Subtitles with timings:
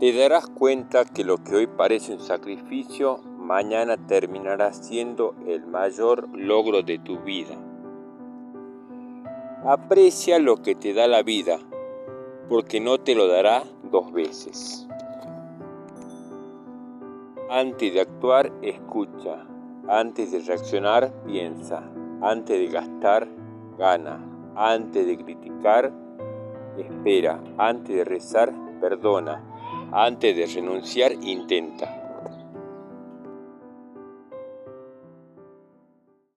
[0.00, 6.26] Te darás cuenta que lo que hoy parece un sacrificio, mañana terminará siendo el mayor
[6.32, 7.54] logro de tu vida.
[9.62, 11.58] Aprecia lo que te da la vida,
[12.48, 14.88] porque no te lo dará dos veces.
[17.50, 19.44] Antes de actuar, escucha.
[19.86, 21.82] Antes de reaccionar, piensa.
[22.22, 23.28] Antes de gastar,
[23.76, 24.18] gana.
[24.56, 25.92] Antes de criticar,
[26.78, 27.38] espera.
[27.58, 29.49] Antes de rezar, perdona.
[29.92, 31.99] Antes de renunciar, intenta.